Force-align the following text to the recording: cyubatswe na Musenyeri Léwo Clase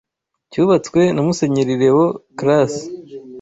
cyubatswe 0.51 1.01
na 1.11 1.21
Musenyeri 1.25 1.75
Léwo 1.81 2.05
Clase 2.37 2.83